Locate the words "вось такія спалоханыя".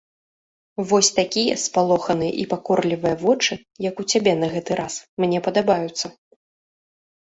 0.91-2.33